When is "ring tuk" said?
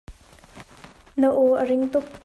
1.69-2.07